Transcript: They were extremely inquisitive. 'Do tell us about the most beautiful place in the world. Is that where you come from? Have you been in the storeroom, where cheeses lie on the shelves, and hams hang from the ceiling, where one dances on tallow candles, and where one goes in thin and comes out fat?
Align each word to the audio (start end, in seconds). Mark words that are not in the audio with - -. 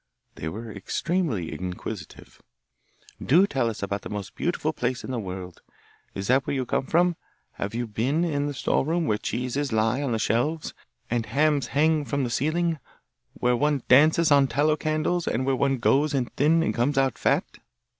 They 0.33 0.49
were 0.49 0.71
extremely 0.71 1.53
inquisitive. 1.53 2.41
'Do 3.23 3.45
tell 3.45 3.69
us 3.69 3.83
about 3.83 4.01
the 4.01 4.09
most 4.09 4.33
beautiful 4.33 4.73
place 4.73 5.03
in 5.03 5.11
the 5.11 5.19
world. 5.19 5.61
Is 6.15 6.25
that 6.25 6.47
where 6.47 6.55
you 6.55 6.65
come 6.65 6.87
from? 6.87 7.15
Have 7.51 7.75
you 7.75 7.85
been 7.85 8.23
in 8.25 8.47
the 8.47 8.55
storeroom, 8.55 9.05
where 9.05 9.19
cheeses 9.19 9.71
lie 9.71 10.01
on 10.01 10.11
the 10.11 10.17
shelves, 10.17 10.73
and 11.11 11.27
hams 11.27 11.67
hang 11.77 12.03
from 12.05 12.23
the 12.23 12.31
ceiling, 12.31 12.79
where 13.35 13.55
one 13.55 13.83
dances 13.89 14.31
on 14.31 14.47
tallow 14.47 14.75
candles, 14.75 15.27
and 15.27 15.45
where 15.45 15.55
one 15.55 15.77
goes 15.77 16.15
in 16.15 16.25
thin 16.25 16.63
and 16.63 16.73
comes 16.73 16.97
out 16.97 17.19
fat? 17.19 17.59